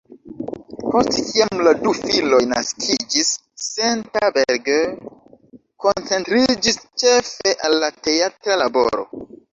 Post 0.85 1.17
kiam 1.25 1.59
la 1.67 1.73
du 1.81 1.91
filoj 1.97 2.39
naskiĝis, 2.53 3.29
Senta 3.65 4.31
Berger 4.39 4.89
koncentriĝis 5.85 6.83
ĉefe 7.03 7.55
al 7.69 7.79
la 7.85 7.95
teatra 8.09 8.57
laboro. 8.65 9.09